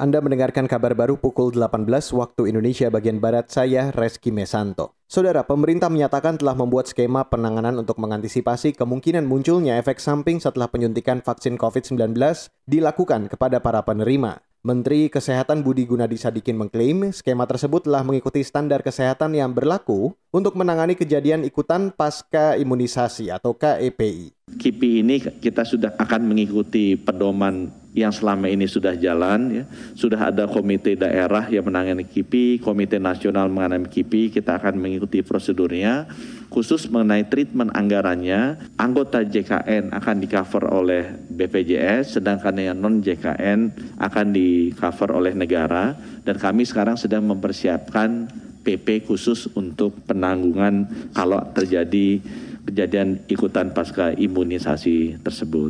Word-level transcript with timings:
Anda 0.00 0.16
mendengarkan 0.24 0.64
kabar 0.64 0.96
baru 0.96 1.20
pukul 1.20 1.52
18 1.52 1.84
waktu 2.16 2.48
Indonesia 2.48 2.88
bagian 2.88 3.20
Barat, 3.20 3.52
saya 3.52 3.92
Reski 3.92 4.32
Mesanto. 4.32 4.96
Saudara, 5.04 5.44
pemerintah 5.44 5.92
menyatakan 5.92 6.40
telah 6.40 6.56
membuat 6.56 6.88
skema 6.88 7.28
penanganan 7.28 7.76
untuk 7.76 8.00
mengantisipasi 8.00 8.72
kemungkinan 8.80 9.28
munculnya 9.28 9.76
efek 9.76 10.00
samping 10.00 10.40
setelah 10.40 10.72
penyuntikan 10.72 11.20
vaksin 11.20 11.60
COVID-19 11.60 12.16
dilakukan 12.64 13.28
kepada 13.28 13.60
para 13.60 13.84
penerima. 13.84 14.40
Menteri 14.64 15.12
Kesehatan 15.12 15.60
Budi 15.60 15.84
Gunadi 15.84 16.16
Sadikin 16.16 16.56
mengklaim 16.56 17.12
skema 17.12 17.44
tersebut 17.44 17.84
telah 17.84 18.00
mengikuti 18.00 18.40
standar 18.40 18.80
kesehatan 18.80 19.36
yang 19.36 19.52
berlaku 19.52 20.16
untuk 20.32 20.56
menangani 20.56 20.96
kejadian 20.96 21.44
ikutan 21.44 21.92
pasca 21.92 22.56
imunisasi 22.56 23.28
atau 23.28 23.52
KEPI. 23.52 24.48
KIPI 24.56 24.90
ini 25.04 25.20
kita 25.20 25.68
sudah 25.68 25.92
akan 26.00 26.24
mengikuti 26.24 26.96
pedoman 26.96 27.79
yang 27.90 28.14
selama 28.14 28.46
ini 28.46 28.70
sudah 28.70 28.94
jalan 28.94 29.62
ya. 29.62 29.64
Sudah 29.98 30.30
ada 30.30 30.46
komite 30.46 30.94
daerah 30.94 31.42
yang 31.50 31.66
menangani 31.66 32.06
KIPI, 32.06 32.62
komite 32.62 33.02
nasional 33.02 33.50
mengenai 33.50 33.82
KIPI, 33.82 34.30
kita 34.30 34.62
akan 34.62 34.78
mengikuti 34.78 35.26
prosedurnya. 35.26 36.06
Khusus 36.50 36.90
mengenai 36.90 37.30
treatment 37.30 37.70
anggarannya, 37.74 38.74
anggota 38.74 39.22
JKN 39.22 39.94
akan 39.94 40.16
di 40.18 40.26
cover 40.26 40.66
oleh 40.70 41.02
BPJS, 41.30 42.18
sedangkan 42.18 42.58
yang 42.58 42.78
non 42.78 43.02
JKN 43.02 43.70
akan 43.98 44.26
di 44.34 44.74
cover 44.74 45.14
oleh 45.14 45.34
negara. 45.34 45.94
Dan 46.26 46.38
kami 46.38 46.66
sekarang 46.66 46.98
sedang 46.98 47.26
mempersiapkan 47.26 48.30
PP 48.60 49.08
khusus 49.08 49.48
untuk 49.56 49.94
penanggungan 50.04 50.86
kalau 51.16 51.40
terjadi 51.54 52.20
kejadian 52.66 53.24
ikutan 53.26 53.72
pasca 53.72 54.12
imunisasi 54.14 55.22
tersebut. 55.24 55.69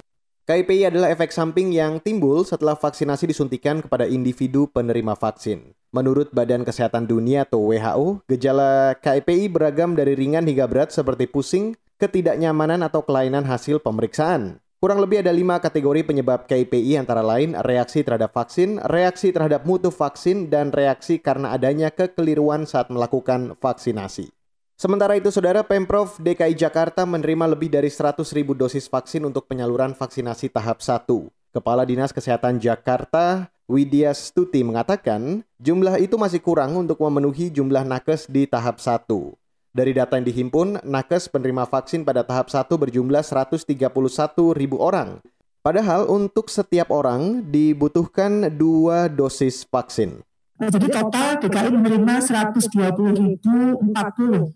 KIPI 0.50 0.90
adalah 0.90 1.14
efek 1.14 1.30
samping 1.30 1.70
yang 1.70 2.02
timbul 2.02 2.42
setelah 2.42 2.74
vaksinasi 2.74 3.30
disuntikan 3.30 3.78
kepada 3.78 4.02
individu 4.02 4.66
penerima 4.66 5.14
vaksin. 5.14 5.78
Menurut 5.94 6.34
Badan 6.34 6.66
Kesehatan 6.66 7.06
Dunia 7.06 7.46
atau 7.46 7.70
WHO, 7.70 8.26
gejala 8.26 8.98
KIPI 8.98 9.46
beragam 9.46 9.94
dari 9.94 10.18
ringan 10.18 10.42
hingga 10.50 10.66
berat 10.66 10.90
seperti 10.90 11.30
pusing, 11.30 11.78
ketidaknyamanan 12.02 12.82
atau 12.82 13.06
kelainan 13.06 13.46
hasil 13.46 13.78
pemeriksaan. 13.78 14.58
Kurang 14.82 14.98
lebih 14.98 15.22
ada 15.22 15.30
lima 15.30 15.62
kategori 15.62 16.02
penyebab 16.02 16.50
KIPI 16.50 16.98
antara 16.98 17.22
lain 17.22 17.54
reaksi 17.54 18.02
terhadap 18.02 18.34
vaksin, 18.34 18.82
reaksi 18.90 19.30
terhadap 19.30 19.62
mutu 19.62 19.94
vaksin, 19.94 20.50
dan 20.50 20.74
reaksi 20.74 21.22
karena 21.22 21.54
adanya 21.54 21.94
kekeliruan 21.94 22.66
saat 22.66 22.90
melakukan 22.90 23.54
vaksinasi. 23.54 24.39
Sementara 24.80 25.12
itu, 25.12 25.28
Saudara 25.28 25.60
Pemprov 25.60 26.16
DKI 26.16 26.56
Jakarta 26.56 27.04
menerima 27.04 27.52
lebih 27.52 27.68
dari 27.68 27.92
100 27.92 28.24
ribu 28.32 28.56
dosis 28.56 28.88
vaksin 28.88 29.20
untuk 29.28 29.44
penyaluran 29.44 29.92
vaksinasi 29.92 30.48
tahap 30.48 30.80
1. 30.80 31.04
Kepala 31.52 31.84
Dinas 31.84 32.16
Kesehatan 32.16 32.56
Jakarta, 32.56 33.52
Widya 33.68 34.08
Stuti 34.16 34.64
mengatakan, 34.64 35.44
jumlah 35.60 36.00
itu 36.00 36.16
masih 36.16 36.40
kurang 36.40 36.80
untuk 36.80 36.96
memenuhi 37.04 37.52
jumlah 37.52 37.84
nakes 37.84 38.24
di 38.24 38.48
tahap 38.48 38.80
1. 38.80 39.04
Dari 39.76 39.92
data 39.92 40.16
yang 40.16 40.24
dihimpun, 40.24 40.80
nakes 40.80 41.28
penerima 41.28 41.68
vaksin 41.68 42.00
pada 42.00 42.24
tahap 42.24 42.48
1 42.48 42.64
berjumlah 42.72 43.20
131 43.20 43.68
ribu 44.56 44.80
orang. 44.80 45.20
Padahal 45.60 46.08
untuk 46.08 46.48
setiap 46.48 46.88
orang 46.88 47.44
dibutuhkan 47.52 48.48
dua 48.48 49.12
dosis 49.12 49.60
vaksin. 49.68 50.24
Nah, 50.60 50.68
jadi 50.68 50.92
total 50.92 51.40
DKI 51.40 51.72
menerima 51.72 52.14
120.040 52.20 53.40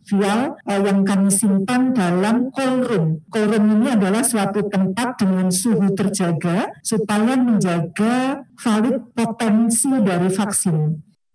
vial 0.05 0.41
yang 0.69 1.01
kami 1.01 1.33
simpan 1.33 1.97
dalam 1.97 2.53
cold 2.53 2.93
room. 2.93 3.25
Cold 3.33 3.49
room 3.57 3.65
ini 3.81 3.97
adalah 3.97 4.21
suatu 4.21 4.69
tempat 4.69 5.17
dengan 5.17 5.49
suhu 5.49 5.97
terjaga 5.97 6.69
supaya 6.85 7.41
menjaga 7.41 8.45
valid 8.61 9.17
potensi 9.17 9.89
dari 10.05 10.29
vaksin. 10.29 10.77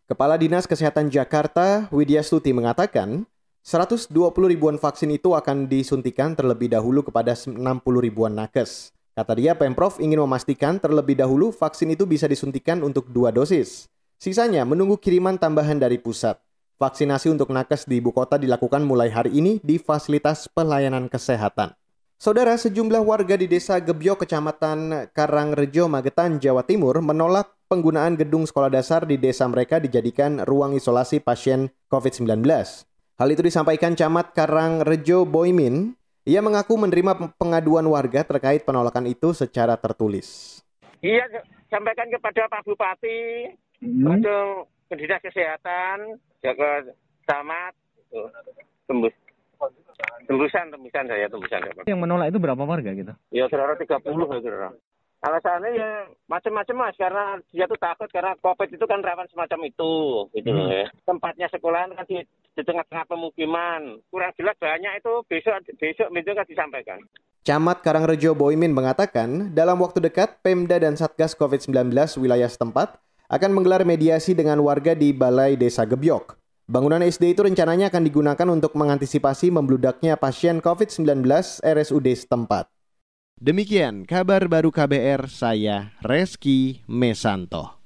Kepala 0.06 0.38
Dinas 0.38 0.70
Kesehatan 0.70 1.09
Jakarta, 1.09 1.90
Widya 1.90 2.22
Stuti 2.22 2.53
mengatakan, 2.53 3.25
120 3.66 4.14
ribuan 4.53 4.78
vaksin 4.78 5.09
itu 5.09 5.34
akan 5.34 5.66
disuntikan 5.66 6.38
terlebih 6.38 6.69
dahulu 6.69 7.02
kepada 7.02 7.34
60 7.34 7.58
ribuan 8.06 8.38
nakes. 8.38 8.94
Kata 9.18 9.34
dia, 9.34 9.58
Pemprov 9.58 9.97
ingin 9.97 10.22
memastikan 10.22 10.78
terlebih 10.78 11.18
dahulu 11.18 11.50
vaksin 11.50 11.90
itu 11.90 12.06
bisa 12.06 12.29
disuntikan 12.29 12.85
untuk 12.85 13.09
dua 13.09 13.34
dosis. 13.34 13.90
Sisanya 14.19 14.68
menunggu 14.68 15.00
kiriman 15.00 15.40
tambahan 15.40 15.80
dari 15.80 15.96
pusat. 15.96 16.35
Vaksinasi 16.75 17.31
untuk 17.31 17.56
nakes 17.56 17.88
di 17.88 18.03
ibu 18.03 18.12
kota 18.12 18.35
dilakukan 18.35 18.84
mulai 18.84 19.07
hari 19.07 19.31
ini 19.31 19.63
di 19.63 19.80
fasilitas 19.80 20.52
pelayanan 20.52 21.07
kesehatan. 21.07 21.72
Saudara, 22.19 22.59
sejumlah 22.59 23.00
warga 23.00 23.40
di 23.40 23.47
desa 23.47 23.79
Gebyo, 23.79 24.19
Kecamatan 24.19 25.08
Karangrejo, 25.16 25.88
Magetan, 25.88 26.35
Jawa 26.35 26.68
Timur 26.68 27.00
menolak 27.00 27.47
penggunaan 27.72 28.19
gedung 28.19 28.44
sekolah 28.44 28.68
dasar 28.68 29.08
di 29.08 29.16
desa 29.16 29.47
mereka 29.47 29.79
dijadikan 29.79 30.44
ruang 30.44 30.75
isolasi 30.75 31.24
pasien 31.24 31.72
COVID-19. 31.88 32.44
Hal 33.16 33.28
itu 33.31 33.40
disampaikan 33.40 33.96
Camat 33.96 34.35
Karangrejo 34.35 35.24
Boymin. 35.24 35.96
Ia 36.28 36.44
mengaku 36.44 36.75
menerima 36.75 37.40
pengaduan 37.40 37.88
warga 37.88 38.28
terkait 38.28 38.68
penolakan 38.68 39.08
itu 39.08 39.31
secara 39.31 39.79
tertulis. 39.79 40.59
Iya, 41.00 41.24
sampaikan 41.72 42.12
kepada 42.12 42.52
Pak 42.52 42.68
Bupati, 42.68 43.47
hmm. 43.84 44.23
ke 44.90 44.95
dinas 44.97 45.22
kesehatan, 45.22 46.17
jaga 46.41 46.90
camat, 47.29 47.73
gitu. 47.97 48.22
tembus 48.90 49.13
tembusan 50.29 50.72
tembusan 50.72 51.06
saya 51.09 51.25
tembusan 51.28 51.59
saya. 51.62 51.84
Yang 51.90 52.00
menolak 52.00 52.31
itu 52.31 52.40
berapa 52.40 52.63
warga 52.63 52.91
gitu? 52.95 53.13
Ya 53.34 53.45
kira 53.51 53.75
tiga 53.75 53.97
puluh 54.00 54.29
ya 54.29 54.40
kira 54.40 54.72
Alasannya 55.19 55.75
ya 55.75 56.07
macam-macam 56.31 56.75
mas 56.79 56.95
karena 56.95 57.35
dia 57.51 57.67
tuh 57.67 57.75
takut 57.75 58.07
karena 58.07 58.40
covid 58.40 58.72
itu 58.72 58.85
kan 58.88 59.03
rawan 59.03 59.28
semacam 59.28 59.67
itu 59.67 59.91
gitu 60.31 60.47
hmm. 60.47 60.72
ya. 60.72 60.88
Tempatnya 61.03 61.51
sekolahan 61.51 61.91
kan 61.91 62.07
di, 62.07 62.23
di 62.56 62.61
tengah-tengah 62.63 63.03
pemukiman 63.03 64.00
kurang 64.07 64.31
jelas 64.40 64.56
banyak 64.56 64.96
itu 64.96 65.13
besok 65.28 65.59
besok 65.75 66.07
itu 66.07 66.31
kan 66.31 66.47
disampaikan. 66.47 67.00
Camat 67.44 67.84
Karangrejo 67.84 68.31
Boymin 68.31 68.72
mengatakan 68.72 69.51
dalam 69.51 69.84
waktu 69.84 70.00
dekat 70.00 70.40
Pemda 70.40 70.79
dan 70.79 70.96
Satgas 70.96 71.35
COVID-19 71.35 71.91
wilayah 72.16 72.47
setempat 72.47 72.96
akan 73.29 73.51
menggelar 73.53 73.85
mediasi 73.85 74.34
dengan 74.34 74.57
warga 74.66 74.97
di 74.97 75.13
Balai 75.13 75.56
Desa 75.56 75.85
Gebyok. 75.85 76.35
Bangunan 76.69 77.01
SD 77.01 77.34
itu 77.34 77.41
rencananya 77.45 77.90
akan 77.90 78.03
digunakan 78.06 78.47
untuk 78.50 78.78
mengantisipasi 78.78 79.50
membludaknya 79.50 80.17
pasien 80.17 80.62
COVID-19 80.62 81.25
RSUD 81.66 82.07
setempat. 82.13 82.69
Demikian 83.40 84.03
kabar 84.03 84.45
baru 84.51 84.69
KBR, 84.69 85.31
saya 85.31 85.95
Reski 86.03 86.84
Mesanto. 86.85 87.78